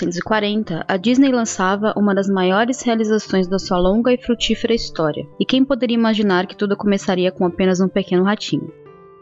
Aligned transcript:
Em 0.00 0.06
1940, 0.06 0.84
a 0.88 0.96
Disney 0.96 1.30
lançava 1.30 1.92
uma 1.94 2.14
das 2.14 2.26
maiores 2.26 2.80
realizações 2.80 3.46
da 3.46 3.58
sua 3.58 3.78
longa 3.78 4.10
e 4.10 4.16
frutífera 4.16 4.72
história, 4.72 5.26
e 5.38 5.44
quem 5.44 5.62
poderia 5.62 5.94
imaginar 5.94 6.46
que 6.46 6.56
tudo 6.56 6.74
começaria 6.74 7.30
com 7.30 7.44
apenas 7.44 7.80
um 7.80 7.88
pequeno 7.88 8.24
ratinho? 8.24 8.72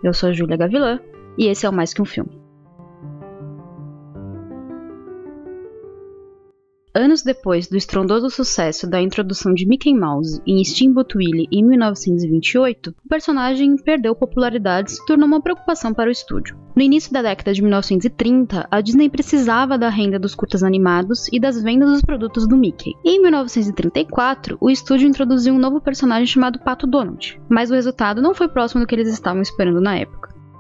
Eu 0.05 0.15
sou 0.15 0.29
a 0.29 0.33
Júlia 0.33 0.57
Gavilã, 0.57 1.01
e 1.37 1.47
esse 1.47 1.67
é 1.67 1.69
o 1.69 1.73
Mais 1.73 1.93
Que 1.93 2.01
Um 2.01 2.05
Filme. 2.05 2.38
Anos 6.95 7.23
depois 7.23 7.69
do 7.69 7.77
estrondoso 7.77 8.31
sucesso 8.31 8.89
da 8.89 9.01
introdução 9.01 9.53
de 9.53 9.67
Mickey 9.67 9.95
Mouse 9.95 10.41
em 10.47 10.65
Steamboat 10.65 11.17
Willie 11.17 11.47
em 11.53 11.63
1928, 11.63 12.95
o 13.05 13.09
personagem 13.09 13.77
perdeu 13.77 14.15
popularidade 14.15 14.91
e 14.91 14.95
se 14.95 15.07
tornou 15.07 15.27
uma 15.27 15.41
preocupação 15.41 15.93
para 15.93 16.09
o 16.09 16.13
estúdio. 16.13 16.57
No 16.75 16.83
início 16.83 17.13
da 17.13 17.23
década 17.23 17.53
de 17.53 17.61
1930, 17.61 18.67
a 18.71 18.81
Disney 18.81 19.11
precisava 19.11 19.77
da 19.77 19.89
renda 19.89 20.19
dos 20.19 20.35
curtas 20.35 20.63
animados 20.63 21.29
e 21.33 21.39
das 21.39 21.63
vendas 21.63 21.91
dos 21.91 22.03
produtos 22.03 22.47
do 22.47 22.57
Mickey. 22.57 22.95
Em 23.05 23.21
1934, 23.21 24.57
o 24.61 24.71
estúdio 24.71 25.09
introduziu 25.09 25.55
um 25.55 25.59
novo 25.59 25.81
personagem 25.81 26.27
chamado 26.27 26.59
Pato 26.61 26.87
Donald, 26.87 27.41
mas 27.49 27.71
o 27.71 27.75
resultado 27.75 28.23
não 28.23 28.35
foi 28.35 28.49
próximo 28.49 28.81
do 28.81 28.87
que 28.87 28.95
eles 28.95 29.09
estavam 29.09 29.43
esperando 29.43 29.81
na 29.81 29.97
época. 29.97 30.18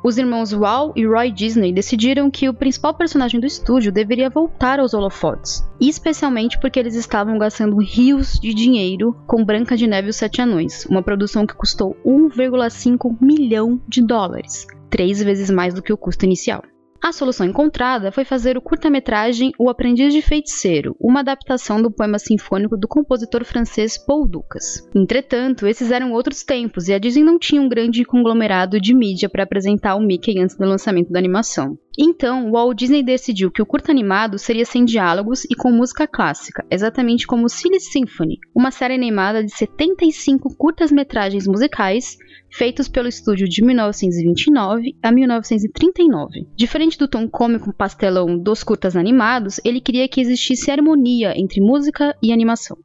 Os 0.09 0.17
irmãos 0.17 0.55
Walt 0.55 0.97
e 0.97 1.07
Roy 1.07 1.31
Disney 1.31 1.71
decidiram 1.71 2.31
que 2.31 2.49
o 2.49 2.55
principal 2.55 2.95
personagem 2.95 3.39
do 3.39 3.47
estúdio 3.47 3.93
deveria 3.93 4.31
voltar 4.31 4.81
aos 4.81 4.95
holofotes, 4.95 5.63
especialmente 5.79 6.59
porque 6.59 6.81
eles 6.81 6.95
estavam 6.95 7.37
gastando 7.37 7.77
rios 7.77 8.41
de 8.41 8.55
dinheiro 8.55 9.15
com 9.27 9.45
Branca 9.45 9.77
de 9.77 9.87
Neve 9.87 10.07
e 10.07 10.11
os 10.11 10.17
Sete 10.17 10.41
Anões, 10.41 10.87
uma 10.87 11.03
produção 11.03 11.47
que 11.47 11.53
custou 11.53 11.95
1,5 12.07 13.19
milhão 13.21 13.79
de 13.87 14.01
dólares, 14.01 14.67
três 14.89 15.23
vezes 15.23 15.51
mais 15.51 15.75
do 15.75 15.83
que 15.83 15.93
o 15.93 15.99
custo 15.99 16.25
inicial. 16.25 16.63
A 17.01 17.13
solução 17.13 17.47
encontrada 17.47 18.11
foi 18.11 18.25
fazer 18.25 18.59
o 18.59 18.61
curta-metragem 18.61 19.53
O 19.59 19.71
Aprendiz 19.71 20.13
de 20.13 20.21
Feiticeiro, 20.21 20.97
uma 21.01 21.21
adaptação 21.21 21.81
do 21.81 21.91
poema 21.91 22.19
sinfônico 22.19 22.77
do 22.77 22.89
compositor 22.89 23.45
francês 23.45 23.97
Paul 23.97 24.27
Dukas. 24.27 24.87
Entretanto, 24.95 25.67
esses 25.67 25.93
eram 25.93 26.13
outros 26.13 26.43
tempos 26.43 26.89
e 26.89 26.93
a 26.93 26.99
Disney 26.99 27.25
não 27.25 27.39
tinha 27.39 27.63
um 27.63 27.69
grande 27.69 28.05
conglomerado 28.05 28.81
de 28.81 28.95
mídia 28.95 29.29
para 29.29 29.45
apresentar 29.45 29.95
o 29.95 30.01
Mickey 30.01 30.41
antes 30.41 30.57
do 30.57 30.67
lançamento 30.67 31.13
da 31.13 31.19
animação. 31.19 31.79
Então, 32.01 32.49
o 32.49 32.53
Walt 32.53 32.79
Disney 32.79 33.03
decidiu 33.03 33.51
que 33.51 33.61
o 33.61 33.67
curta 33.67 33.91
animado 33.91 34.39
seria 34.39 34.65
sem 34.65 34.85
diálogos 34.85 35.45
e 35.47 35.57
com 35.57 35.73
música 35.73 36.07
clássica, 36.07 36.65
exatamente 36.71 37.27
como 37.27 37.49
Silly 37.49 37.81
Symphony, 37.81 38.39
uma 38.55 38.71
série 38.71 38.95
animada 38.95 39.43
de 39.43 39.51
75 39.51 40.57
curtas-metragens 40.57 41.49
musicais 41.49 42.17
feitos 42.53 42.87
pelo 42.87 43.09
estúdio 43.09 43.49
de 43.49 43.65
1929 43.65 44.97
a 45.03 45.11
1939. 45.11 46.47
Diferente 46.55 46.97
do 46.97 47.09
tom 47.09 47.29
cômico 47.29 47.75
pastelão 47.75 48.39
dos 48.39 48.63
curtas 48.63 48.95
animados, 48.95 49.61
ele 49.65 49.81
queria 49.81 50.09
que 50.09 50.21
existisse 50.21 50.71
harmonia 50.71 51.37
entre 51.37 51.61
música 51.61 52.17
e 52.23 52.33
animação. 52.33 52.79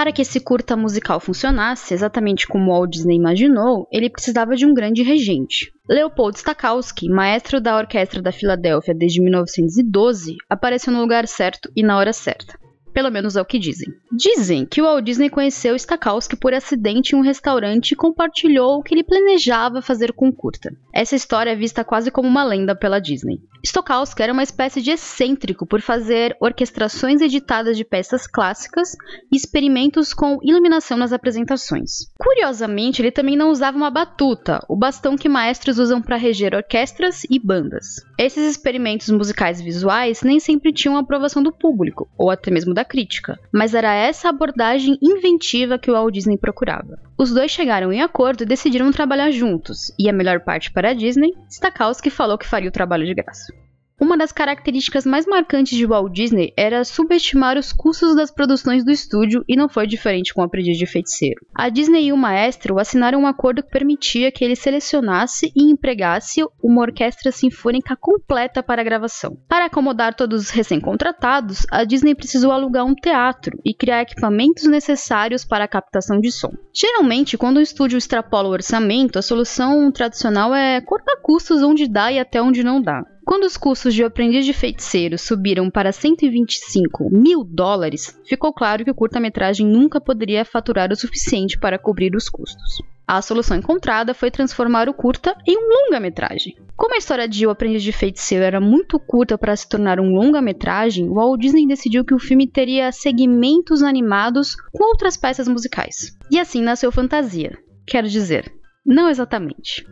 Para 0.00 0.12
que 0.12 0.22
esse 0.22 0.40
curta 0.40 0.78
musical 0.78 1.20
funcionasse 1.20 1.92
exatamente 1.92 2.48
como 2.48 2.72
Walt 2.72 2.90
Disney 2.90 3.16
imaginou, 3.16 3.86
ele 3.92 4.08
precisava 4.08 4.56
de 4.56 4.64
um 4.64 4.72
grande 4.72 5.02
regente. 5.02 5.74
Leopold 5.86 6.38
Stokowski, 6.38 7.10
maestro 7.10 7.60
da 7.60 7.76
Orquestra 7.76 8.22
da 8.22 8.32
Filadélfia 8.32 8.94
desde 8.94 9.20
1912, 9.20 10.36
apareceu 10.48 10.90
no 10.90 11.02
lugar 11.02 11.28
certo 11.28 11.70
e 11.76 11.82
na 11.82 11.98
hora 11.98 12.14
certa. 12.14 12.58
Pelo 12.92 13.10
menos 13.10 13.36
é 13.36 13.40
o 13.40 13.44
que 13.44 13.58
dizem. 13.58 13.88
Dizem 14.12 14.66
que 14.66 14.82
o 14.82 14.84
Walt 14.84 15.04
Disney 15.04 15.30
conheceu 15.30 15.78
Stokowski 15.78 16.36
por 16.36 16.52
acidente 16.52 17.14
em 17.14 17.18
um 17.18 17.22
restaurante 17.22 17.92
e 17.92 17.96
compartilhou 17.96 18.78
o 18.78 18.82
que 18.82 18.94
ele 18.94 19.04
planejava 19.04 19.80
fazer 19.80 20.12
com 20.12 20.32
curta. 20.32 20.74
Essa 20.92 21.14
história 21.14 21.50
é 21.50 21.56
vista 21.56 21.84
quase 21.84 22.10
como 22.10 22.28
uma 22.28 22.44
lenda 22.44 22.74
pela 22.74 23.00
Disney. 23.00 23.40
Stokowski 23.64 24.22
era 24.22 24.32
uma 24.32 24.42
espécie 24.42 24.80
de 24.80 24.90
excêntrico 24.90 25.66
por 25.66 25.80
fazer 25.80 26.36
orquestrações 26.40 27.20
editadas 27.20 27.76
de 27.76 27.84
peças 27.84 28.26
clássicas 28.26 28.96
e 29.30 29.36
experimentos 29.36 30.14
com 30.14 30.38
iluminação 30.42 30.96
nas 30.96 31.12
apresentações. 31.12 32.06
Curiosamente, 32.18 33.02
ele 33.02 33.10
também 33.10 33.36
não 33.36 33.50
usava 33.50 33.76
uma 33.76 33.90
batuta, 33.90 34.64
o 34.68 34.76
bastão 34.76 35.16
que 35.16 35.28
maestros 35.28 35.78
usam 35.78 36.00
para 36.00 36.16
reger 36.16 36.54
orquestras 36.54 37.22
e 37.30 37.38
bandas. 37.38 37.96
Esses 38.18 38.50
experimentos 38.50 39.10
musicais 39.10 39.60
visuais 39.60 40.22
nem 40.22 40.40
sempre 40.40 40.72
tinham 40.72 40.96
a 40.96 41.00
aprovação 41.00 41.42
do 41.42 41.52
público, 41.52 42.08
ou 42.16 42.30
até 42.30 42.50
mesmo 42.50 42.72
da 42.72 42.79
crítica, 42.84 43.38
mas 43.52 43.74
era 43.74 43.94
essa 43.94 44.28
abordagem 44.28 44.98
inventiva 45.02 45.78
que 45.78 45.90
o 45.90 45.94
Walt 45.94 46.12
Disney 46.12 46.38
procurava. 46.38 46.98
Os 47.18 47.32
dois 47.32 47.50
chegaram 47.50 47.92
em 47.92 48.02
acordo 48.02 48.42
e 48.42 48.46
decidiram 48.46 48.90
trabalhar 48.90 49.30
juntos, 49.30 49.92
e 49.98 50.08
a 50.08 50.12
melhor 50.12 50.40
parte 50.40 50.70
para 50.70 50.90
a 50.90 50.94
Disney, 50.94 51.32
Stokowski 51.50 52.10
falou 52.10 52.38
que 52.38 52.46
faria 52.46 52.68
o 52.68 52.72
trabalho 52.72 53.06
de 53.06 53.14
graça. 53.14 53.52
Uma 54.00 54.16
das 54.16 54.32
características 54.32 55.04
mais 55.04 55.26
marcantes 55.26 55.76
de 55.76 55.84
Walt 55.84 56.10
Disney 56.10 56.54
era 56.56 56.84
subestimar 56.84 57.58
os 57.58 57.70
custos 57.70 58.16
das 58.16 58.30
produções 58.30 58.82
do 58.82 58.90
estúdio 58.90 59.44
e 59.46 59.54
não 59.54 59.68
foi 59.68 59.86
diferente 59.86 60.32
com 60.32 60.40
o 60.40 60.44
Aprendiz 60.44 60.78
de 60.78 60.86
Feiticeiro. 60.86 61.44
A 61.54 61.68
Disney 61.68 62.06
e 62.06 62.12
o 62.12 62.16
maestro 62.16 62.78
assinaram 62.78 63.20
um 63.20 63.26
acordo 63.26 63.62
que 63.62 63.70
permitia 63.70 64.32
que 64.32 64.42
ele 64.42 64.56
selecionasse 64.56 65.52
e 65.54 65.70
empregasse 65.70 66.42
uma 66.62 66.80
orquestra 66.80 67.30
sinfônica 67.30 67.94
completa 67.94 68.62
para 68.62 68.80
a 68.80 68.84
gravação. 68.84 69.36
Para 69.46 69.66
acomodar 69.66 70.14
todos 70.14 70.44
os 70.44 70.50
recém-contratados, 70.50 71.66
a 71.70 71.84
Disney 71.84 72.14
precisou 72.14 72.52
alugar 72.52 72.86
um 72.86 72.94
teatro 72.94 73.60
e 73.62 73.74
criar 73.74 74.00
equipamentos 74.00 74.64
necessários 74.64 75.44
para 75.44 75.64
a 75.64 75.68
captação 75.68 76.18
de 76.18 76.32
som. 76.32 76.50
Geralmente, 76.72 77.36
quando 77.36 77.58
o 77.58 77.62
estúdio 77.62 77.98
extrapola 77.98 78.48
o 78.48 78.52
orçamento, 78.52 79.18
a 79.18 79.22
solução 79.22 79.92
tradicional 79.92 80.54
é 80.54 80.80
cortar 80.80 81.16
custos 81.22 81.62
onde 81.62 81.86
dá 81.86 82.10
e 82.10 82.18
até 82.18 82.40
onde 82.40 82.64
não 82.64 82.80
dá. 82.80 83.04
Quando 83.30 83.44
os 83.44 83.56
custos 83.56 83.94
de 83.94 84.02
aprendiz 84.02 84.44
de 84.44 84.52
feiticeiro 84.52 85.16
subiram 85.16 85.70
para 85.70 85.92
125 85.92 87.08
mil 87.12 87.44
dólares, 87.44 88.18
ficou 88.24 88.52
claro 88.52 88.84
que 88.84 88.90
o 88.90 88.94
curta-metragem 88.94 89.64
nunca 89.64 90.00
poderia 90.00 90.44
faturar 90.44 90.90
o 90.90 90.96
suficiente 90.96 91.56
para 91.56 91.78
cobrir 91.78 92.16
os 92.16 92.28
custos. 92.28 92.82
A 93.06 93.22
solução 93.22 93.56
encontrada 93.56 94.14
foi 94.14 94.32
transformar 94.32 94.88
o 94.88 94.92
curta 94.92 95.36
em 95.46 95.56
um 95.56 95.60
longa-metragem. 95.60 96.56
Como 96.76 96.92
a 96.92 96.98
história 96.98 97.28
de 97.28 97.46
O 97.46 97.50
Aprendiz 97.50 97.84
de 97.84 97.92
Feiticeiro 97.92 98.44
era 98.44 98.60
muito 98.60 98.98
curta 98.98 99.38
para 99.38 99.54
se 99.54 99.68
tornar 99.68 100.00
um 100.00 100.12
longa-metragem, 100.12 101.08
o 101.08 101.14
Walt 101.14 101.40
Disney 101.40 101.68
decidiu 101.68 102.04
que 102.04 102.14
o 102.14 102.18
filme 102.18 102.48
teria 102.48 102.90
segmentos 102.90 103.80
animados 103.80 104.56
com 104.72 104.82
outras 104.82 105.16
peças 105.16 105.46
musicais. 105.46 106.18
E 106.32 106.36
assim 106.40 106.62
nasceu 106.62 106.90
Fantasia. 106.90 107.56
Quero 107.86 108.08
dizer, 108.08 108.52
não 108.84 109.08
exatamente. 109.08 109.84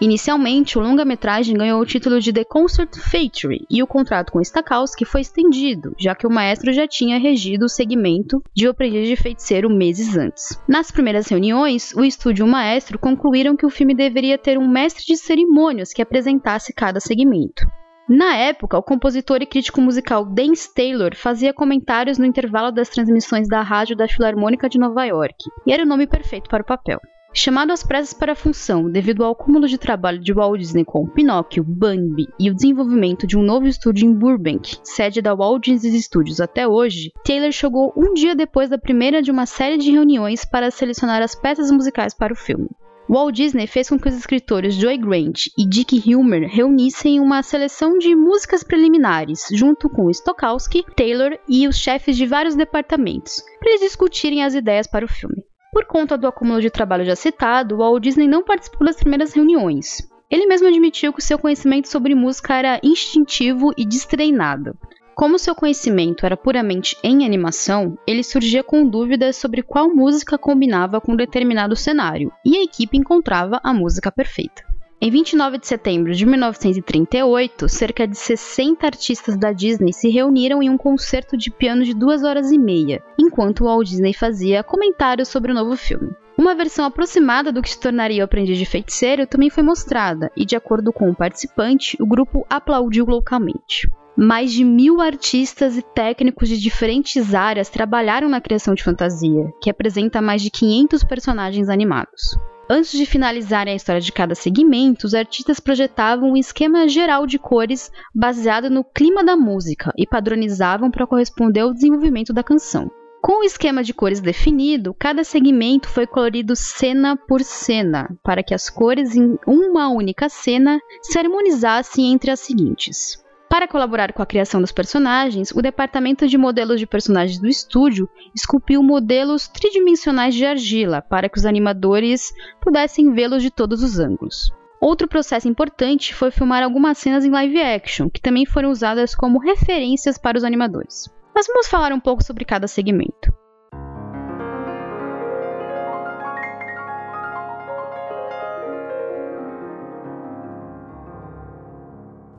Inicialmente, 0.00 0.78
o 0.78 0.80
longa-metragem 0.80 1.56
ganhou 1.56 1.80
o 1.80 1.86
título 1.86 2.20
de 2.20 2.32
The 2.32 2.44
Concert 2.44 2.96
Factory 2.96 3.66
e 3.68 3.82
o 3.82 3.86
contrato 3.86 4.30
com 4.30 4.40
Stokowski 4.40 5.04
foi 5.04 5.22
estendido, 5.22 5.92
já 5.98 6.14
que 6.14 6.26
o 6.26 6.30
maestro 6.30 6.72
já 6.72 6.86
tinha 6.86 7.18
regido 7.18 7.64
o 7.64 7.68
segmento 7.68 8.40
de 8.54 8.68
O 8.68 8.70
Aprendiz 8.70 9.08
de 9.08 9.16
Feiticeiro 9.16 9.68
meses 9.68 10.16
antes. 10.16 10.56
Nas 10.68 10.92
primeiras 10.92 11.26
reuniões, 11.26 11.92
o 11.96 12.04
estúdio 12.04 12.46
e 12.46 12.48
o 12.48 12.50
maestro 12.50 12.96
concluíram 12.96 13.56
que 13.56 13.66
o 13.66 13.70
filme 13.70 13.94
deveria 13.94 14.38
ter 14.38 14.56
um 14.56 14.68
mestre 14.68 15.04
de 15.04 15.16
cerimônias 15.16 15.92
que 15.92 16.02
apresentasse 16.02 16.72
cada 16.72 17.00
segmento. 17.00 17.66
Na 18.08 18.34
época, 18.36 18.78
o 18.78 18.82
compositor 18.82 19.42
e 19.42 19.46
crítico 19.46 19.82
musical 19.82 20.24
Dance 20.24 20.72
Taylor 20.72 21.14
fazia 21.14 21.52
comentários 21.52 22.16
no 22.16 22.24
intervalo 22.24 22.72
das 22.72 22.88
transmissões 22.88 23.46
da 23.46 23.60
rádio 23.60 23.94
da 23.94 24.08
Filarmônica 24.08 24.66
de 24.66 24.78
Nova 24.78 25.04
York, 25.04 25.36
e 25.66 25.72
era 25.74 25.82
o 25.82 25.86
nome 25.86 26.06
perfeito 26.06 26.48
para 26.48 26.62
o 26.62 26.66
papel. 26.66 26.98
Chamado 27.34 27.70
às 27.70 27.82
pressas 27.82 28.14
para 28.14 28.32
a 28.32 28.34
função 28.34 28.90
devido 28.90 29.22
ao 29.22 29.32
acúmulo 29.32 29.68
de 29.68 29.76
trabalho 29.76 30.18
de 30.18 30.32
Walt 30.32 30.58
Disney 30.58 30.86
com 30.86 31.06
Pinóquio, 31.06 31.62
Bambi 31.62 32.26
e 32.40 32.50
o 32.50 32.54
desenvolvimento 32.54 33.26
de 33.26 33.36
um 33.36 33.42
novo 33.42 33.66
estúdio 33.66 34.08
em 34.08 34.14
Burbank, 34.14 34.78
sede 34.82 35.20
da 35.20 35.34
Walt 35.34 35.64
Disney 35.64 36.00
Studios 36.00 36.40
até 36.40 36.66
hoje, 36.66 37.12
Taylor 37.22 37.52
chegou 37.52 37.92
um 37.94 38.14
dia 38.14 38.34
depois 38.34 38.70
da 38.70 38.78
primeira 38.78 39.20
de 39.20 39.30
uma 39.30 39.44
série 39.44 39.76
de 39.76 39.92
reuniões 39.92 40.46
para 40.46 40.70
selecionar 40.70 41.20
as 41.20 41.34
peças 41.34 41.70
musicais 41.70 42.14
para 42.14 42.32
o 42.32 42.36
filme. 42.36 42.70
Walt 43.08 43.34
Disney 43.34 43.66
fez 43.66 43.88
com 43.88 43.98
que 43.98 44.08
os 44.08 44.14
escritores 44.14 44.74
Joy 44.74 44.98
Grant 44.98 45.46
e 45.56 45.66
Dick 45.66 45.96
Hilmer 46.04 46.46
reunissem 46.46 47.18
uma 47.18 47.42
seleção 47.42 47.96
de 47.96 48.14
músicas 48.14 48.62
preliminares, 48.62 49.46
junto 49.50 49.88
com 49.88 50.10
Stokowski, 50.12 50.84
Taylor 50.94 51.38
e 51.48 51.66
os 51.66 51.78
chefes 51.78 52.18
de 52.18 52.26
vários 52.26 52.54
departamentos, 52.54 53.42
para 53.58 53.70
eles 53.70 53.80
discutirem 53.80 54.44
as 54.44 54.54
ideias 54.54 54.86
para 54.86 55.06
o 55.06 55.08
filme. 55.08 55.42
Por 55.72 55.86
conta 55.86 56.18
do 56.18 56.26
acúmulo 56.26 56.60
de 56.60 56.68
trabalho 56.68 57.06
já 57.06 57.16
citado, 57.16 57.78
Walt 57.78 58.02
Disney 58.02 58.28
não 58.28 58.44
participou 58.44 58.86
das 58.86 58.96
primeiras 58.96 59.32
reuniões. 59.32 60.06
Ele 60.30 60.46
mesmo 60.46 60.68
admitiu 60.68 61.10
que 61.10 61.22
seu 61.22 61.38
conhecimento 61.38 61.88
sobre 61.88 62.14
música 62.14 62.54
era 62.54 62.80
instintivo 62.82 63.72
e 63.78 63.86
destreinado. 63.86 64.76
Como 65.18 65.36
seu 65.36 65.52
conhecimento 65.52 66.24
era 66.24 66.36
puramente 66.36 66.96
em 67.02 67.26
animação, 67.26 67.98
ele 68.06 68.22
surgia 68.22 68.62
com 68.62 68.88
dúvidas 68.88 69.34
sobre 69.34 69.64
qual 69.64 69.92
música 69.92 70.38
combinava 70.38 71.00
com 71.00 71.16
determinado 71.16 71.74
cenário, 71.74 72.30
e 72.46 72.56
a 72.56 72.62
equipe 72.62 72.96
encontrava 72.96 73.60
a 73.64 73.74
música 73.74 74.12
perfeita. 74.12 74.62
Em 75.00 75.10
29 75.10 75.58
de 75.58 75.66
setembro 75.66 76.14
de 76.14 76.24
1938, 76.24 77.68
cerca 77.68 78.06
de 78.06 78.16
60 78.16 78.86
artistas 78.86 79.36
da 79.36 79.50
Disney 79.50 79.92
se 79.92 80.08
reuniram 80.08 80.62
em 80.62 80.70
um 80.70 80.78
concerto 80.78 81.36
de 81.36 81.50
piano 81.50 81.82
de 81.82 81.94
duas 81.94 82.22
horas 82.22 82.52
e 82.52 82.56
meia, 82.56 83.02
enquanto 83.18 83.64
Walt 83.64 83.88
Disney 83.88 84.14
fazia 84.14 84.62
comentários 84.62 85.26
sobre 85.26 85.50
o 85.50 85.54
novo 85.54 85.76
filme. 85.76 86.12
Uma 86.38 86.54
versão 86.54 86.84
aproximada 86.84 87.50
do 87.50 87.60
que 87.60 87.70
se 87.70 87.80
tornaria 87.80 88.22
o 88.22 88.24
Aprendiz 88.24 88.56
de 88.56 88.64
Feiticeiro 88.64 89.26
também 89.26 89.50
foi 89.50 89.64
mostrada, 89.64 90.30
e 90.36 90.46
de 90.46 90.54
acordo 90.54 90.92
com 90.92 91.10
o 91.10 91.16
participante, 91.16 92.00
o 92.00 92.06
grupo 92.06 92.46
aplaudiu 92.48 93.04
loucamente. 93.04 93.88
Mais 94.20 94.52
de 94.52 94.64
mil 94.64 95.00
artistas 95.00 95.76
e 95.76 95.82
técnicos 95.94 96.48
de 96.48 96.58
diferentes 96.58 97.36
áreas 97.36 97.68
trabalharam 97.68 98.28
na 98.28 98.40
criação 98.40 98.74
de 98.74 98.82
fantasia, 98.82 99.48
que 99.62 99.70
apresenta 99.70 100.20
mais 100.20 100.42
de 100.42 100.50
500 100.50 101.04
personagens 101.04 101.68
animados. 101.68 102.36
Antes 102.68 102.98
de 102.98 103.06
finalizarem 103.06 103.72
a 103.72 103.76
história 103.76 104.00
de 104.00 104.10
cada 104.10 104.34
segmento, 104.34 105.06
os 105.06 105.14
artistas 105.14 105.60
projetavam 105.60 106.32
um 106.32 106.36
esquema 106.36 106.88
geral 106.88 107.28
de 107.28 107.38
cores 107.38 107.92
baseado 108.12 108.68
no 108.68 108.82
clima 108.82 109.22
da 109.22 109.36
música 109.36 109.92
e 109.96 110.04
padronizavam 110.04 110.90
para 110.90 111.06
corresponder 111.06 111.60
ao 111.60 111.72
desenvolvimento 111.72 112.32
da 112.32 112.42
canção. 112.42 112.90
Com 113.22 113.42
o 113.42 113.44
esquema 113.44 113.84
de 113.84 113.94
cores 113.94 114.20
definido, 114.20 114.96
cada 114.98 115.22
segmento 115.22 115.88
foi 115.88 116.08
colorido 116.08 116.56
cena 116.56 117.16
por 117.16 117.40
cena, 117.42 118.08
para 118.24 118.42
que 118.42 118.52
as 118.52 118.68
cores 118.68 119.14
em 119.14 119.38
uma 119.46 119.88
única 119.90 120.28
cena 120.28 120.80
se 121.02 121.16
harmonizassem 121.20 122.12
entre 122.12 122.32
as 122.32 122.40
seguintes. 122.40 123.27
Para 123.48 123.66
colaborar 123.66 124.12
com 124.12 124.22
a 124.22 124.26
criação 124.26 124.60
dos 124.60 124.72
personagens, 124.72 125.50
o 125.52 125.62
departamento 125.62 126.28
de 126.28 126.36
modelos 126.36 126.78
de 126.78 126.86
personagens 126.86 127.38
do 127.38 127.48
estúdio 127.48 128.08
esculpiu 128.34 128.82
modelos 128.82 129.48
tridimensionais 129.48 130.34
de 130.34 130.44
argila 130.44 131.00
para 131.00 131.30
que 131.30 131.38
os 131.38 131.46
animadores 131.46 132.30
pudessem 132.60 133.10
vê-los 133.12 133.42
de 133.42 133.50
todos 133.50 133.82
os 133.82 133.98
ângulos. 133.98 134.52
Outro 134.80 135.08
processo 135.08 135.48
importante 135.48 136.14
foi 136.14 136.30
filmar 136.30 136.62
algumas 136.62 136.98
cenas 136.98 137.24
em 137.24 137.30
live 137.30 137.60
action, 137.60 138.10
que 138.10 138.20
também 138.20 138.44
foram 138.44 138.70
usadas 138.70 139.14
como 139.14 139.40
referências 139.40 140.18
para 140.18 140.36
os 140.36 140.44
animadores. 140.44 141.08
Mas 141.34 141.46
vamos 141.46 141.68
falar 141.68 141.92
um 141.92 142.00
pouco 142.00 142.22
sobre 142.22 142.44
cada 142.44 142.68
segmento. 142.68 143.32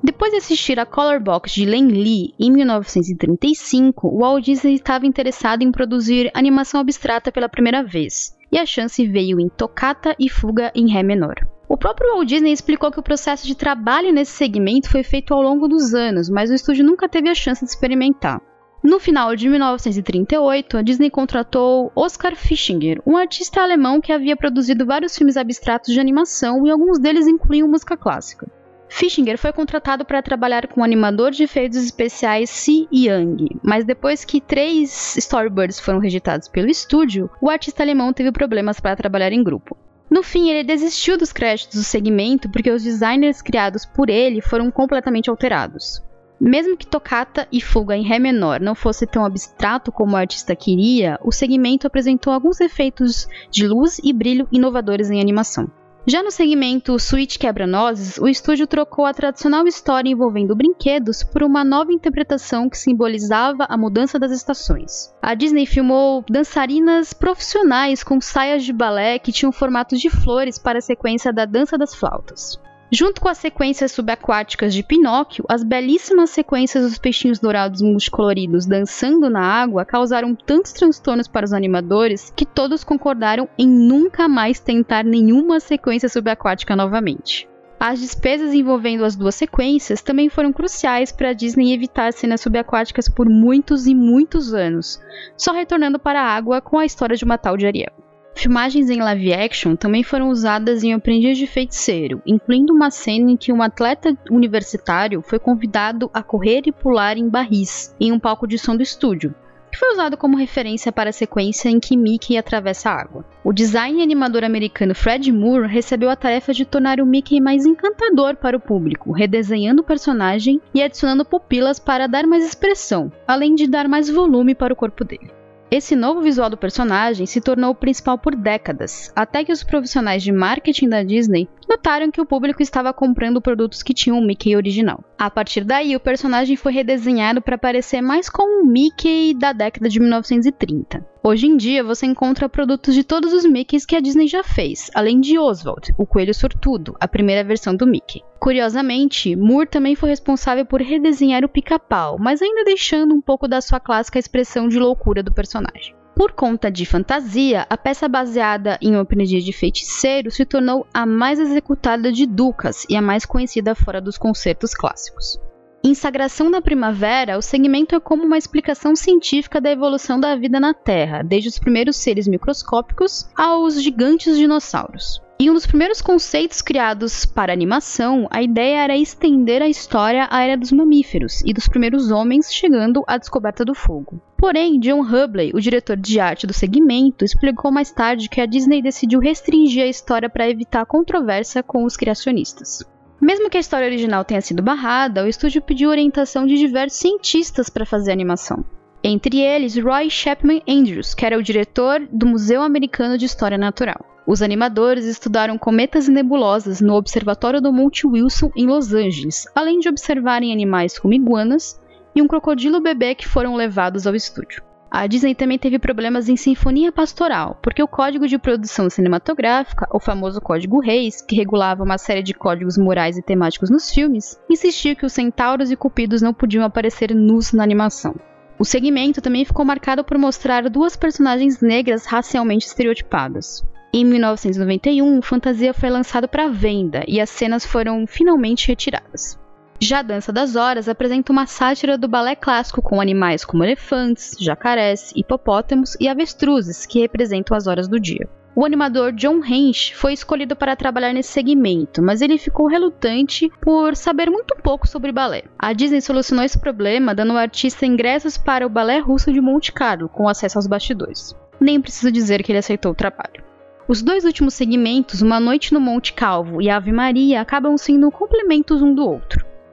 Depois 0.10 0.32
de 0.32 0.38
assistir 0.38 0.80
a 0.80 0.88
Color 0.88 1.20
Box 1.20 1.52
de 1.52 1.66
Len 1.66 1.86
Lee 1.86 2.34
em 2.40 2.52
1935, 2.52 4.10
Walt 4.18 4.44
Disney 4.44 4.74
estava 4.74 5.06
interessado 5.06 5.62
em 5.62 5.72
produzir 5.72 6.32
animação 6.34 6.82
abstrata 6.82 7.32
pela 7.32 7.48
primeira 7.48 7.84
vez, 7.84 8.36
e 8.52 8.58
a 8.58 8.66
chance 8.66 9.06
veio 9.06 9.40
em 9.40 9.48
Toccata 9.48 10.16
e 10.18 10.28
Fuga 10.28 10.72
em 10.74 10.92
Ré 10.92 11.04
menor. 11.04 11.36
O 11.68 11.78
próprio 11.78 12.12
Walt 12.12 12.28
Disney 12.28 12.52
explicou 12.52 12.92
que 12.92 13.00
o 13.00 13.04
processo 13.04 13.46
de 13.46 13.54
trabalho 13.54 14.12
nesse 14.12 14.32
segmento 14.32 14.90
foi 14.90 15.04
feito 15.04 15.32
ao 15.32 15.44
longo 15.44 15.68
dos 15.68 15.94
anos, 15.94 16.28
mas 16.28 16.50
o 16.50 16.56
estúdio 16.56 16.84
nunca 16.84 17.08
teve 17.08 17.30
a 17.30 17.36
chance 17.36 17.64
de 17.64 17.70
experimentar. 17.70 18.42
No 18.84 19.00
final 19.00 19.36
de 19.36 19.48
1938, 19.48 20.76
a 20.76 20.82
Disney 20.82 21.12
contratou 21.12 21.92
Oskar 21.94 22.36
Fischinger, 22.36 23.00
um 23.06 23.16
artista 23.16 23.62
alemão 23.62 24.02
que 24.02 24.12
havia 24.12 24.36
produzido 24.36 24.88
vários 24.88 25.16
filmes 25.16 25.38
abstratos 25.38 25.94
de 25.94 26.00
animação 26.00 26.66
e 26.66 26.72
alguns 26.72 26.98
deles 26.98 27.28
incluíam 27.28 27.68
música 27.68 27.96
clássica. 27.96 28.50
Fischinger 28.90 29.38
foi 29.38 29.54
contratado 29.54 30.04
para 30.04 30.22
trabalhar 30.22 30.68
com 30.68 30.82
o 30.82 30.84
animador 30.84 31.32
de 31.32 31.44
efeitos 31.44 31.78
especiais 31.78 32.50
Si 32.50 32.88
Young, 32.92 33.60
mas 33.64 33.86
depois 33.86 34.26
que 34.26 34.42
três 34.42 35.16
storyboards 35.16 35.80
foram 35.80 36.00
rejeitados 36.00 36.48
pelo 36.48 36.68
estúdio, 36.68 37.30
o 37.40 37.50
artista 37.50 37.84
alemão 37.84 38.12
teve 38.12 38.32
problemas 38.32 38.80
para 38.80 38.96
trabalhar 38.96 39.32
em 39.32 39.44
grupo. 39.44 39.78
No 40.10 40.24
fim, 40.24 40.50
ele 40.50 40.64
desistiu 40.64 41.18
dos 41.18 41.32
créditos 41.32 41.78
do 41.78 41.84
segmento 41.84 42.50
porque 42.50 42.72
os 42.72 42.84
designers 42.84 43.44
criados 43.44 43.86
por 43.86 44.10
ele 44.10 44.42
foram 44.42 44.72
completamente 44.72 45.30
alterados. 45.30 46.02
Mesmo 46.42 46.76
que 46.76 46.88
Toccata 46.88 47.48
e 47.52 47.62
Fuga 47.62 47.96
em 47.96 48.04
Ré 48.04 48.18
menor 48.18 48.60
não 48.60 48.74
fosse 48.74 49.06
tão 49.06 49.24
abstrato 49.24 49.92
como 49.92 50.14
o 50.14 50.18
artista 50.18 50.56
queria, 50.56 51.20
o 51.22 51.32
segmento 51.32 51.86
apresentou 51.86 52.34
alguns 52.34 52.60
efeitos 52.60 53.28
de 53.52 53.68
luz 53.68 54.00
e 54.04 54.12
brilho 54.12 54.48
inovadores 54.52 55.12
em 55.12 55.22
animação. 55.22 55.70
Já 56.10 56.24
no 56.24 56.32
segmento 56.32 56.98
Suíte 56.98 57.38
Quebra-Nozes, 57.38 58.18
o 58.18 58.28
estúdio 58.28 58.66
trocou 58.66 59.06
a 59.06 59.14
tradicional 59.14 59.68
história 59.68 60.10
envolvendo 60.10 60.56
brinquedos 60.56 61.22
por 61.22 61.44
uma 61.44 61.64
nova 61.64 61.94
interpretação 61.94 62.68
que 62.68 62.80
simbolizava 62.80 63.68
a 63.70 63.78
mudança 63.78 64.18
das 64.18 64.32
estações. 64.32 65.14
A 65.22 65.36
Disney 65.36 65.68
filmou 65.68 66.26
dançarinas 66.28 67.14
profissionais 67.14 68.04
com 68.04 68.20
saias 68.20 68.64
de 68.64 68.74
balé 68.74 69.20
que 69.20 69.32
tinham 69.32 69.52
formatos 69.52 70.02
de 70.02 70.10
flores 70.10 70.58
para 70.58 70.80
a 70.80 70.82
sequência 70.82 71.32
da 71.32 71.46
Dança 71.46 71.78
das 71.78 71.94
Flautas. 71.94 72.60
Junto 72.92 73.22
com 73.22 73.30
as 73.30 73.38
sequências 73.38 73.92
subaquáticas 73.92 74.74
de 74.74 74.82
Pinóquio, 74.82 75.46
as 75.48 75.64
belíssimas 75.64 76.32
sequências 76.32 76.84
dos 76.84 76.98
peixinhos 76.98 77.38
dourados 77.38 77.84
multicoloridos 77.84 78.66
dançando 78.66 79.30
na 79.30 79.42
água 79.42 79.86
causaram 79.86 80.34
tantos 80.34 80.74
transtornos 80.74 81.28
para 81.28 81.46
os 81.46 81.54
animadores 81.54 82.34
que 82.36 82.48
todos 82.48 82.84
concordaram 82.84 83.48
em 83.60 83.68
nunca 83.68 84.28
mais 84.28 84.60
tentar 84.60 85.04
nenhuma 85.04 85.60
sequência 85.60 86.10
subaquática 86.10 86.76
novamente. 86.76 87.48
As 87.80 88.00
despesas 88.00 88.56
envolvendo 88.56 89.06
as 89.06 89.16
duas 89.16 89.36
sequências 89.36 90.02
também 90.02 90.28
foram 90.28 90.52
cruciais 90.52 91.12
para 91.12 91.30
a 91.30 91.34
Disney 91.34 91.72
evitar 91.72 92.12
cenas 92.12 92.42
subaquáticas 92.42 93.08
por 93.08 93.30
muitos 93.30 93.86
e 93.86 93.94
muitos 93.94 94.52
anos, 94.52 95.00
só 95.38 95.54
retornando 95.54 96.00
para 96.00 96.20
a 96.22 96.36
água 96.36 96.60
com 96.60 96.80
a 96.80 96.86
história 96.86 97.16
de 97.16 97.24
uma 97.24 97.38
tal 97.38 97.56
de 97.56 97.68
Ariel. 97.68 98.09
Filmagens 98.36 98.90
em 98.90 99.02
live 99.02 99.34
action 99.34 99.76
também 99.76 100.02
foram 100.02 100.30
usadas 100.30 100.84
em 100.84 100.94
Aprendiz 100.94 101.38
de 101.38 101.46
Feiticeiro, 101.46 102.22
incluindo 102.26 102.74
uma 102.74 102.90
cena 102.90 103.32
em 103.32 103.38
que 103.38 103.52
um 103.52 103.62
atleta 103.62 104.18
universitário 104.32 105.22
foi 105.22 105.40
convidado 105.40 106.10
a 106.14 106.24
correr 106.24 106.62
e 106.66 106.72
pular 106.72 107.18
em 107.18 107.28
barris, 107.28 107.94
em 108.00 108.12
um 108.12 108.20
palco 108.20 108.48
de 108.48 108.58
som 108.58 108.78
do 108.78 108.84
estúdio, 108.84 109.36
que 109.70 109.78
foi 109.78 109.92
usado 109.92 110.18
como 110.18 110.38
referência 110.38 110.92
para 110.92 111.10
a 111.10 111.14
sequência 111.14 111.70
em 111.70 111.80
que 111.80 111.98
Mickey 111.98 112.38
atravessa 112.38 112.90
a 112.90 113.02
água. 113.02 113.26
O 113.44 113.54
design 113.54 114.02
animador 114.02 114.44
americano 114.44 114.96
Fred 114.96 115.32
Moore 115.32 115.68
recebeu 115.68 116.10
a 116.10 116.16
tarefa 116.16 116.54
de 116.54 116.66
tornar 116.66 117.00
o 117.00 117.06
Mickey 117.06 117.40
mais 117.40 117.66
encantador 117.66 118.36
para 118.36 118.58
o 118.58 118.60
público, 118.60 119.12
redesenhando 119.12 119.82
o 119.82 119.86
personagem 119.86 120.62
e 120.74 120.82
adicionando 120.82 121.26
pupilas 121.26 121.80
para 121.80 122.08
dar 122.08 122.26
mais 122.26 122.46
expressão, 122.46 123.12
além 123.28 123.54
de 123.54 123.68
dar 123.68 123.88
mais 123.88 124.10
volume 124.10 124.56
para 124.56 124.74
o 124.74 124.78
corpo 124.78 125.04
dele. 125.04 125.39
Esse 125.72 125.96
novo 125.96 126.20
visual 126.20 126.50
do 126.50 126.58
personagem 126.58 127.28
se 127.28 127.40
tornou 127.40 127.70
o 127.70 127.76
principal 127.76 128.18
por 128.18 128.36
décadas, 128.36 129.14
até 129.16 129.44
que 129.44 129.52
os 129.52 129.64
profissionais 129.64 130.24
de 130.24 130.32
marketing 130.32 130.90
da 130.90 131.04
Disney 131.04 131.48
notaram 131.70 132.10
que 132.10 132.20
o 132.20 132.26
público 132.26 132.64
estava 132.64 132.92
comprando 132.92 133.40
produtos 133.40 133.84
que 133.84 133.94
tinham 133.94 134.18
o 134.18 134.26
Mickey 134.26 134.56
original. 134.56 135.04
A 135.16 135.30
partir 135.30 135.64
daí, 135.64 135.96
o 135.96 136.00
personagem 136.00 136.56
foi 136.56 136.74
redesenhado 136.74 137.40
para 137.40 137.56
parecer 137.56 138.02
mais 138.02 138.32
com 138.32 138.64
o 138.64 138.66
Mickey 138.66 139.36
da 139.36 139.54
década 139.54 139.88
de 139.88 140.00
1930. 140.00 141.06
Hoje 141.24 141.46
em 141.46 141.56
dia, 141.56 141.84
você 141.84 142.08
encontra 142.08 142.50
produtos 142.50 142.96
de 142.96 143.04
todos 143.04 143.32
os 143.32 143.46
Mickeys 143.46 143.86
que 143.86 143.96
a 143.96 144.00
Disney 144.00 144.28
já 144.28 144.44
fez, 144.44 144.90
além 144.96 145.20
de 145.20 145.38
Oswald, 145.38 145.94
o 146.00 146.06
coelho 146.06 146.34
sortudo, 146.34 146.96
a 147.00 147.08
primeira 147.08 147.44
versão 147.44 147.76
do 147.76 147.86
Mickey. 147.86 148.24
Curiosamente, 148.40 149.36
Moore 149.36 149.68
também 149.68 149.96
foi 149.96 150.10
responsável 150.10 150.66
por 150.66 150.82
redesenhar 150.82 151.44
o 151.44 151.50
pica-pau, 151.50 152.18
mas 152.18 152.42
ainda 152.42 152.64
deixando 152.64 153.14
um 153.14 153.20
pouco 153.20 153.48
da 153.48 153.60
sua 153.60 153.80
clássica 153.80 154.18
expressão 154.18 154.70
de 154.70 154.80
loucura 154.80 155.22
do 155.22 155.34
personagem. 155.34 155.94
Por 156.16 156.32
conta 156.32 156.72
de 156.72 156.86
fantasia, 156.86 157.66
a 157.70 157.78
peça 157.78 158.08
baseada 158.08 158.78
em 158.82 158.96
O 158.96 159.00
Aprendiz 159.00 159.44
de 159.44 159.54
Feiticeiro 159.54 160.32
se 160.32 160.46
tornou 160.46 160.88
a 160.94 161.06
mais 161.06 161.40
executada 161.40 162.12
de 162.12 162.26
Ducas 162.26 162.86
e 162.90 162.96
a 162.96 163.02
mais 163.02 163.26
conhecida 163.26 163.76
fora 163.76 164.02
dos 164.02 164.18
concertos 164.18 164.74
clássicos. 164.74 165.40
Em 165.82 165.94
Sagração 165.94 166.52
da 166.52 166.62
Primavera, 166.62 167.38
o 167.38 167.42
segmento 167.42 167.96
é 167.96 168.02
como 168.02 168.26
uma 168.26 168.38
explicação 168.38 168.98
científica 168.98 169.62
da 169.62 169.72
evolução 169.72 170.20
da 170.20 170.36
vida 170.36 170.60
na 170.60 170.74
Terra, 170.74 171.24
desde 171.24 171.48
os 171.48 171.60
primeiros 171.60 171.96
seres 171.96 172.28
microscópicos 172.28 173.30
aos 173.34 173.82
gigantes 173.82 174.38
dinossauros. 174.38 175.22
Em 175.42 175.50
um 175.50 175.54
dos 175.54 175.66
primeiros 175.66 176.02
conceitos 176.02 176.62
criados 176.62 177.26
para 177.26 177.54
animação, 177.54 178.28
a 178.30 178.44
ideia 178.44 178.84
era 178.84 178.98
estender 178.98 179.62
a 179.62 179.70
história 179.70 180.28
à 180.30 180.44
era 180.44 180.58
dos 180.58 180.70
mamíferos 180.70 181.42
e 181.46 181.54
dos 181.54 181.66
primeiros 181.66 182.12
homens 182.12 182.52
chegando 182.52 183.06
à 183.08 183.18
descoberta 183.18 183.64
do 183.64 183.74
fogo. 183.74 184.22
Porém, 184.38 184.78
John 184.82 185.00
Hubley, 185.00 185.52
o 185.54 185.62
diretor 185.62 185.96
de 185.96 186.20
arte 186.20 186.46
do 186.46 186.52
segmento, 186.52 187.24
explicou 187.24 187.72
mais 187.72 187.90
tarde 187.90 188.28
que 188.28 188.42
a 188.42 188.46
Disney 188.46 188.82
decidiu 188.82 189.22
restringir 189.22 189.84
a 189.84 189.88
história 189.88 190.30
para 190.30 190.50
evitar 190.50 190.86
controvérsia 190.86 191.64
com 191.64 191.86
os 191.86 191.96
criacionistas. 191.96 192.84
Mesmo 193.22 193.50
que 193.50 193.56
a 193.56 193.62
história 193.62 193.88
original 193.88 194.26
tenha 194.26 194.42
sido 194.42 194.62
barrada, 194.62 195.24
o 195.24 195.28
estúdio 195.28 195.62
pediu 195.62 195.90
orientação 195.90 196.46
de 196.46 196.58
diversos 196.58 197.00
cientistas 197.00 197.70
para 197.70 197.86
fazer 197.86 198.12
a 198.12 198.14
animação. 198.14 198.66
Entre 199.04 199.40
eles, 199.40 199.78
Roy 199.78 200.10
Chapman 200.10 200.62
Andrews, 200.68 201.14
que 201.14 201.26
era 201.26 201.38
o 201.38 201.44
diretor 201.44 202.06
do 202.12 202.26
Museu 202.26 202.62
Americano 202.62 203.18
de 203.18 203.26
História 203.26 203.58
Natural. 203.58 204.06
Os 204.28 204.42
animadores 204.42 205.06
estudaram 205.06 205.58
cometas 205.58 206.08
e 206.08 206.12
nebulosas 206.12 206.82
no 206.82 206.94
Observatório 206.96 207.62
do 207.62 207.72
Monte 207.72 208.06
Wilson, 208.06 208.52
em 208.58 208.68
Los 208.68 208.94
Angeles, 208.94 209.46
além 209.56 209.80
de 209.80 209.88
observarem 209.88 210.52
animais 210.52 211.00
como 211.00 211.14
iguanas 211.14 211.80
e 212.14 212.22
um 212.22 212.28
crocodilo 212.28 212.82
bebê 212.82 213.16
que 213.16 213.28
foram 213.28 213.56
levados 213.56 214.06
ao 214.06 214.14
estúdio. 214.14 214.62
A 214.92 215.08
Disney 215.08 215.34
também 215.34 215.58
teve 215.58 215.80
problemas 215.80 216.28
em 216.28 216.36
Sinfonia 216.36 216.92
Pastoral, 216.92 217.58
porque 217.62 217.82
o 217.82 217.88
Código 217.88 218.28
de 218.28 218.38
Produção 218.38 218.90
Cinematográfica, 218.90 219.88
o 219.94 220.00
famoso 220.00 220.42
Código 220.42 220.80
Reis, 220.80 221.22
que 221.22 221.36
regulava 221.36 221.84
uma 221.84 221.98
série 221.98 222.24
de 222.24 222.34
códigos 222.34 222.78
morais 222.78 223.18
e 223.18 223.22
temáticos 223.22 223.70
nos 223.70 223.90
filmes, 223.90 224.38
insistia 224.50 224.96
que 224.96 225.06
os 225.06 225.14
centauros 225.14 225.72
e 225.72 225.76
cupidos 225.76 226.22
não 226.22 226.34
podiam 226.34 226.66
aparecer 226.66 227.16
nus 227.16 227.54
na 227.54 227.64
animação. 227.64 228.16
O 228.60 228.66
segmento 228.66 229.22
também 229.22 229.46
ficou 229.46 229.64
marcado 229.64 230.04
por 230.04 230.18
mostrar 230.18 230.70
duas 230.70 230.98
personagens 230.98 231.62
negras 231.62 232.06
racialmente 232.06 232.68
estereotipadas. 232.68 233.66
Em 233.94 234.04
1991, 234.04 235.22
Fantasia 235.22 235.74
foi 235.74 235.90
lançado 235.90 236.28
para 236.28 236.50
venda 236.50 237.06
e 237.08 237.22
as 237.22 237.30
cenas 237.30 237.66
foram 237.66 238.06
finalmente 238.06 238.68
retiradas. 238.68 239.40
Já 239.80 240.02
Dança 240.02 240.34
das 240.34 240.58
Horas 240.58 240.90
apresenta 240.90 241.32
uma 241.32 241.48
sátira 241.48 241.98
do 241.98 242.10
balé 242.10 242.36
clássico 242.36 242.82
com 242.82 243.00
animais 243.00 243.46
como 243.46 243.64
elefantes, 243.64 244.36
jacarés, 244.38 245.14
hipopótamos 245.16 245.96
e 245.98 246.10
avestruzes, 246.10 246.86
que 246.86 247.00
representam 247.00 247.56
as 247.56 247.66
horas 247.66 247.88
do 247.88 247.98
dia. 247.98 248.28
O 248.56 248.66
animador 248.66 249.12
John 249.14 249.42
Hench 249.46 249.96
foi 249.96 250.14
escolhido 250.14 250.56
para 250.56 250.76
trabalhar 250.76 251.14
nesse 251.14 251.32
segmento, 251.32 252.02
mas 252.02 252.22
ele 252.22 252.38
ficou 252.38 252.68
relutante 252.68 253.50
por 253.62 253.96
saber 253.96 254.30
muito 254.30 254.56
pouco 254.62 254.88
sobre 254.88 255.12
balé. 255.12 255.44
A 255.58 255.72
Disney 255.72 256.02
solucionou 256.02 256.44
esse 256.44 256.60
problema 256.60 257.14
dando 257.14 257.32
ao 257.32 257.38
artista 257.38 257.86
ingressos 257.86 258.38
para 258.38 258.66
o 258.66 258.70
Balé 258.70 259.00
Russo 259.00 259.32
de 259.32 259.40
Monte 259.40 259.72
Carlo, 259.72 260.10
com 260.10 260.28
acesso 260.28 260.58
aos 260.58 260.68
bastidores. 260.68 261.36
Nem 261.60 261.80
preciso 261.80 262.12
dizer 262.12 262.44
que 262.44 262.52
ele 262.52 262.60
aceitou 262.60 262.92
o 262.92 262.96
trabalho. 262.96 263.44
Os 263.88 264.04
dois 264.04 264.24
últimos 264.24 264.54
segmentos, 264.54 265.22
Uma 265.22 265.40
Noite 265.40 265.74
no 265.74 265.80
Monte 265.80 266.14
Calvo 266.14 266.62
e 266.62 266.70
Ave 266.70 266.92
Maria, 266.92 267.42
acabam 267.42 267.76
sendo 267.76 268.12
complementos 268.12 268.82
um 268.82 268.94
do 268.94 269.04
outro. 269.04 269.29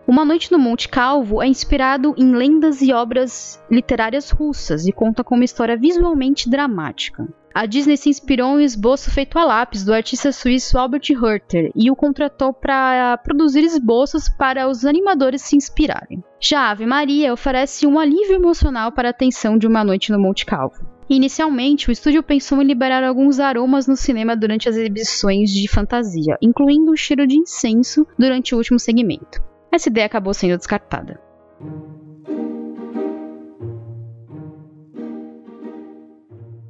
Uma 0.08 0.24
Noite 0.24 0.52
no 0.52 0.58
Monte 0.58 0.88
Calvo 0.88 1.42
é 1.42 1.48
inspirado 1.48 2.14
em 2.16 2.32
lendas 2.32 2.80
e 2.80 2.92
obras 2.92 3.60
literárias 3.68 4.30
russas 4.30 4.86
e 4.86 4.92
conta 4.92 5.24
com 5.24 5.34
uma 5.34 5.44
história 5.44 5.76
visualmente 5.76 6.48
dramática. 6.48 7.26
A 7.52 7.66
Disney 7.66 7.96
se 7.96 8.08
inspirou 8.08 8.50
em 8.50 8.56
um 8.56 8.60
esboço 8.60 9.10
feito 9.10 9.36
a 9.36 9.44
lápis 9.44 9.84
do 9.84 9.92
artista 9.92 10.30
suíço 10.30 10.78
Albert 10.78 11.10
Hurter 11.10 11.72
e 11.74 11.90
o 11.90 11.96
contratou 11.96 12.52
para 12.52 13.16
produzir 13.16 13.64
esboços 13.64 14.28
para 14.28 14.68
os 14.68 14.84
animadores 14.84 15.42
se 15.42 15.56
inspirarem. 15.56 16.22
Já 16.38 16.70
Ave 16.70 16.86
Maria 16.86 17.32
oferece 17.32 17.84
um 17.84 17.98
alívio 17.98 18.36
emocional 18.36 18.92
para 18.92 19.08
a 19.08 19.14
tensão 19.14 19.58
de 19.58 19.66
Uma 19.66 19.82
Noite 19.82 20.12
no 20.12 20.20
Monte 20.20 20.46
Calvo. 20.46 20.86
Inicialmente, 21.10 21.88
o 21.88 21.92
estúdio 21.92 22.22
pensou 22.22 22.62
em 22.62 22.66
liberar 22.66 23.02
alguns 23.02 23.40
aromas 23.40 23.88
no 23.88 23.96
cinema 23.96 24.36
durante 24.36 24.68
as 24.68 24.76
exibições 24.76 25.50
de 25.50 25.66
fantasia, 25.66 26.36
incluindo 26.40 26.92
o 26.92 26.96
cheiro 26.96 27.26
de 27.26 27.36
incenso 27.36 28.06
durante 28.16 28.54
o 28.54 28.58
último 28.58 28.78
segmento 28.78 29.45
essa 29.76 29.88
ideia 29.88 30.06
acabou 30.06 30.34
sendo 30.34 30.56
descartada. 30.56 31.20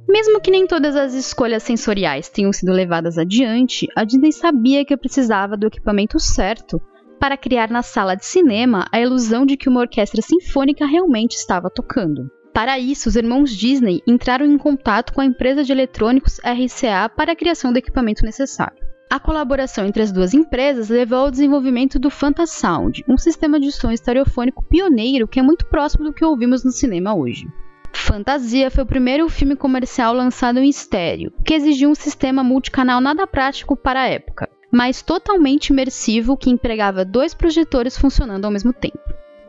Mesmo 0.07 0.39
que 0.39 0.49
nem 0.49 0.65
todas 0.65 0.95
as 0.95 1.13
escolhas 1.13 1.63
sensoriais 1.63 2.29
tenham 2.29 2.53
sido 2.53 2.71
levadas 2.71 3.17
adiante, 3.17 3.87
a 3.95 4.03
Disney 4.03 4.31
sabia 4.31 4.85
que 4.85 4.95
precisava 4.95 5.57
do 5.57 5.67
equipamento 5.67 6.19
certo 6.19 6.81
para 7.19 7.37
criar 7.37 7.69
na 7.69 7.81
sala 7.81 8.15
de 8.15 8.25
cinema 8.25 8.87
a 8.91 9.01
ilusão 9.01 9.45
de 9.45 9.57
que 9.57 9.67
uma 9.67 9.81
orquestra 9.81 10.21
sinfônica 10.21 10.85
realmente 10.85 11.33
estava 11.33 11.69
tocando. 11.69 12.31
Para 12.53 12.79
isso, 12.79 13.09
os 13.09 13.15
irmãos 13.15 13.51
Disney 13.51 14.01
entraram 14.07 14.45
em 14.45 14.57
contato 14.57 15.13
com 15.13 15.21
a 15.21 15.25
empresa 15.25 15.63
de 15.63 15.71
eletrônicos 15.71 16.39
RCA 16.39 17.09
para 17.09 17.33
a 17.33 17.35
criação 17.35 17.71
do 17.71 17.77
equipamento 17.77 18.25
necessário. 18.25 18.86
A 19.09 19.21
colaboração 19.21 19.85
entre 19.85 20.03
as 20.03 20.11
duas 20.11 20.33
empresas 20.33 20.89
levou 20.89 21.19
ao 21.19 21.31
desenvolvimento 21.31 21.97
do 21.97 22.09
Fantasound, 22.09 23.05
um 23.07 23.17
sistema 23.17 23.57
de 23.57 23.71
som 23.71 23.89
estereofônico 23.89 24.61
pioneiro 24.61 25.27
que 25.27 25.39
é 25.39 25.43
muito 25.43 25.65
próximo 25.65 26.03
do 26.03 26.13
que 26.13 26.25
ouvimos 26.25 26.65
no 26.65 26.71
cinema 26.71 27.15
hoje. 27.15 27.47
Fantasia 27.93 28.69
foi 28.69 28.83
o 28.83 28.87
primeiro 28.87 29.29
filme 29.29 29.55
comercial 29.55 30.13
lançado 30.13 30.59
em 30.59 30.67
estéreo, 30.67 31.31
que 31.45 31.53
exigia 31.53 31.87
um 31.87 31.95
sistema 31.95 32.43
multicanal 32.43 32.99
nada 32.99 33.25
prático 33.25 33.77
para 33.77 34.01
a 34.01 34.07
época, 34.07 34.49
mas 34.69 35.01
totalmente 35.01 35.69
imersivo 35.69 36.35
que 36.35 36.49
empregava 36.49 37.05
dois 37.05 37.33
projetores 37.33 37.97
funcionando 37.97 38.43
ao 38.43 38.51
mesmo 38.51 38.73
tempo. 38.73 38.99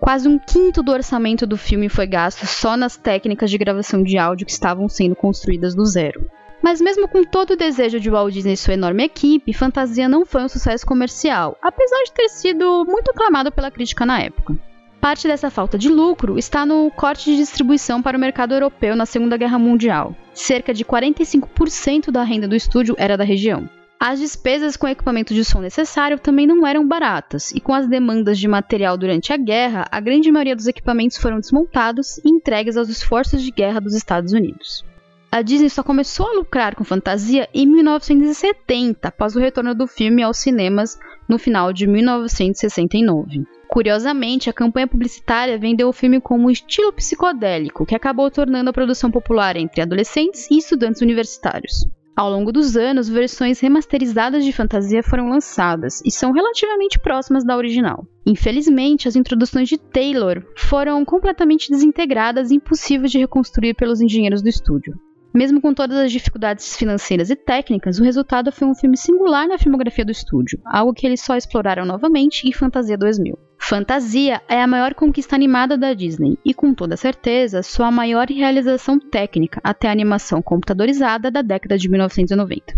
Quase 0.00 0.28
um 0.28 0.38
quinto 0.38 0.84
do 0.84 0.92
orçamento 0.92 1.44
do 1.44 1.56
filme 1.56 1.88
foi 1.88 2.06
gasto 2.06 2.46
só 2.46 2.76
nas 2.76 2.96
técnicas 2.96 3.50
de 3.50 3.58
gravação 3.58 4.04
de 4.04 4.16
áudio 4.16 4.46
que 4.46 4.52
estavam 4.52 4.88
sendo 4.88 5.16
construídas 5.16 5.74
do 5.74 5.84
zero. 5.84 6.30
Mas 6.62 6.80
mesmo 6.80 7.08
com 7.08 7.22
todo 7.24 7.52
o 7.52 7.56
desejo 7.56 8.00
de 8.00 8.10
Walt 8.10 8.32
Disney 8.32 8.54
e 8.54 8.56
sua 8.56 8.74
enorme 8.74 9.04
equipe, 9.04 9.52
Fantasia 9.52 10.08
não 10.08 10.26
foi 10.26 10.42
um 10.42 10.48
sucesso 10.48 10.84
comercial, 10.84 11.56
apesar 11.62 12.02
de 12.04 12.12
ter 12.12 12.28
sido 12.28 12.84
muito 12.84 13.10
aclamado 13.10 13.52
pela 13.52 13.70
crítica 13.70 14.04
na 14.04 14.20
época. 14.20 14.56
Parte 15.00 15.28
dessa 15.28 15.48
falta 15.48 15.78
de 15.78 15.88
lucro 15.88 16.36
está 16.36 16.66
no 16.66 16.90
corte 16.90 17.30
de 17.30 17.36
distribuição 17.36 18.02
para 18.02 18.16
o 18.16 18.20
mercado 18.20 18.52
europeu 18.52 18.96
na 18.96 19.06
Segunda 19.06 19.36
Guerra 19.36 19.58
Mundial. 19.58 20.14
Cerca 20.34 20.74
de 20.74 20.84
45% 20.84 22.10
da 22.10 22.24
renda 22.24 22.48
do 22.48 22.56
estúdio 22.56 22.96
era 22.98 23.16
da 23.16 23.22
região. 23.22 23.70
As 24.00 24.18
despesas 24.18 24.76
com 24.76 24.86
equipamento 24.86 25.34
de 25.34 25.44
som 25.44 25.60
necessário 25.60 26.18
também 26.18 26.46
não 26.46 26.66
eram 26.66 26.86
baratas, 26.86 27.50
e 27.52 27.60
com 27.60 27.74
as 27.74 27.88
demandas 27.88 28.38
de 28.38 28.46
material 28.46 28.96
durante 28.96 29.32
a 29.32 29.36
guerra, 29.36 29.86
a 29.90 30.00
grande 30.00 30.30
maioria 30.30 30.54
dos 30.54 30.68
equipamentos 30.68 31.16
foram 31.16 31.40
desmontados 31.40 32.18
e 32.18 32.28
entregues 32.28 32.76
aos 32.76 32.88
esforços 32.88 33.42
de 33.42 33.50
guerra 33.50 33.80
dos 33.80 33.94
Estados 33.94 34.32
Unidos. 34.32 34.84
A 35.30 35.42
Disney 35.42 35.68
só 35.68 35.82
começou 35.82 36.26
a 36.26 36.32
lucrar 36.32 36.74
com 36.74 36.84
fantasia 36.84 37.46
em 37.52 37.66
1970, 37.66 39.08
após 39.08 39.36
o 39.36 39.38
retorno 39.38 39.74
do 39.74 39.86
filme 39.86 40.22
aos 40.22 40.38
cinemas 40.38 40.98
no 41.28 41.38
final 41.38 41.70
de 41.70 41.86
1969. 41.86 43.44
Curiosamente, 43.68 44.48
a 44.48 44.54
campanha 44.54 44.88
publicitária 44.88 45.58
vendeu 45.58 45.88
o 45.88 45.92
filme 45.92 46.18
como 46.18 46.46
um 46.46 46.50
estilo 46.50 46.94
psicodélico, 46.94 47.84
que 47.84 47.94
acabou 47.94 48.30
tornando 48.30 48.70
a 48.70 48.72
produção 48.72 49.10
popular 49.10 49.54
entre 49.56 49.82
adolescentes 49.82 50.50
e 50.50 50.56
estudantes 50.56 51.02
universitários. 51.02 51.86
Ao 52.16 52.30
longo 52.30 52.50
dos 52.50 52.74
anos, 52.74 53.06
versões 53.06 53.60
remasterizadas 53.60 54.46
de 54.46 54.50
fantasia 54.50 55.02
foram 55.02 55.28
lançadas 55.28 56.00
e 56.06 56.10
são 56.10 56.32
relativamente 56.32 56.98
próximas 56.98 57.44
da 57.44 57.54
original. 57.54 58.04
Infelizmente, 58.26 59.06
as 59.06 59.14
introduções 59.14 59.68
de 59.68 59.76
Taylor 59.76 60.42
foram 60.56 61.04
completamente 61.04 61.70
desintegradas 61.70 62.50
e 62.50 62.56
impossíveis 62.56 63.12
de 63.12 63.18
reconstruir 63.18 63.74
pelos 63.74 64.00
engenheiros 64.00 64.42
do 64.42 64.48
estúdio. 64.48 64.94
Mesmo 65.32 65.60
com 65.60 65.74
todas 65.74 65.96
as 65.98 66.10
dificuldades 66.10 66.76
financeiras 66.76 67.30
e 67.30 67.36
técnicas, 67.36 67.98
o 67.98 68.04
resultado 68.04 68.50
foi 68.50 68.66
um 68.66 68.74
filme 68.74 68.96
singular 68.96 69.46
na 69.46 69.58
filmografia 69.58 70.04
do 70.04 70.10
estúdio, 70.10 70.60
algo 70.64 70.94
que 70.94 71.06
eles 71.06 71.20
só 71.20 71.36
exploraram 71.36 71.84
novamente 71.84 72.48
em 72.48 72.52
Fantasia 72.52 72.96
2000. 72.96 73.38
Fantasia 73.58 74.40
é 74.48 74.62
a 74.62 74.66
maior 74.66 74.94
conquista 74.94 75.36
animada 75.36 75.76
da 75.76 75.92
Disney 75.92 76.38
e, 76.44 76.54
com 76.54 76.72
toda 76.72 76.96
certeza, 76.96 77.62
sua 77.62 77.90
maior 77.90 78.26
realização 78.28 78.98
técnica 78.98 79.60
até 79.62 79.88
a 79.88 79.92
animação 79.92 80.40
computadorizada 80.40 81.30
da 81.30 81.42
década 81.42 81.76
de 81.76 81.88
1990. 81.88 82.74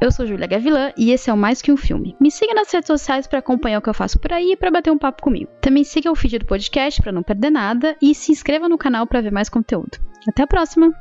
Eu 0.00 0.10
sou 0.10 0.26
Julia 0.26 0.46
Gavilan 0.46 0.92
e 0.96 1.12
esse 1.12 1.28
é 1.30 1.32
o 1.32 1.36
Mais 1.36 1.60
Que 1.60 1.70
Um 1.70 1.76
Filme. 1.76 2.16
Me 2.18 2.30
siga 2.30 2.54
nas 2.54 2.72
redes 2.72 2.86
sociais 2.86 3.26
para 3.26 3.38
acompanhar 3.38 3.78
o 3.78 3.82
que 3.82 3.90
eu 3.90 3.94
faço 3.94 4.18
por 4.18 4.32
aí 4.32 4.52
e 4.52 4.56
para 4.56 4.70
bater 4.70 4.90
um 4.90 4.98
papo 4.98 5.22
comigo. 5.22 5.50
Também 5.60 5.84
siga 5.84 6.10
o 6.10 6.16
feed 6.16 6.38
do 6.38 6.46
podcast 6.46 7.00
para 7.02 7.12
não 7.12 7.22
perder 7.22 7.50
nada 7.50 7.94
e 8.02 8.14
se 8.14 8.32
inscreva 8.32 8.68
no 8.68 8.78
canal 8.78 9.06
para 9.06 9.20
ver 9.20 9.30
mais 9.30 9.48
conteúdo. 9.48 9.98
Até 10.26 10.42
a 10.42 10.46
próxima! 10.46 10.92